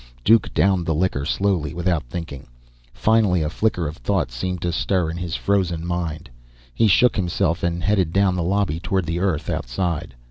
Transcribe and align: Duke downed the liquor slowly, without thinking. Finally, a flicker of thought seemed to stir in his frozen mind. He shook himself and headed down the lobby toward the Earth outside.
Duke 0.23 0.51
downed 0.55 0.87
the 0.87 0.95
liquor 0.95 1.25
slowly, 1.25 1.75
without 1.75 2.03
thinking. 2.05 2.47
Finally, 2.91 3.43
a 3.43 3.51
flicker 3.51 3.87
of 3.87 3.97
thought 3.97 4.31
seemed 4.31 4.59
to 4.63 4.71
stir 4.71 5.11
in 5.11 5.17
his 5.17 5.35
frozen 5.35 5.85
mind. 5.85 6.31
He 6.73 6.87
shook 6.87 7.15
himself 7.15 7.61
and 7.61 7.83
headed 7.83 8.11
down 8.11 8.35
the 8.35 8.41
lobby 8.41 8.79
toward 8.79 9.05
the 9.05 9.19
Earth 9.19 9.47
outside. 9.47 10.15